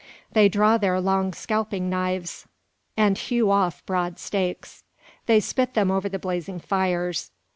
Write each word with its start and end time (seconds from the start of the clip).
They 0.31 0.49
draw 0.49 0.79
their 0.79 0.99
long 0.99 1.31
scalping 1.31 1.87
knives, 1.87 2.47
and 2.97 3.15
hew 3.15 3.51
off 3.51 3.85
broad 3.85 4.17
steaks. 4.17 4.83
They 5.27 5.39
spit 5.39 5.75
them 5.75 5.91
over 5.91 6.09
the 6.09 6.17
blazing 6.17 6.59
fires. 6.59 7.29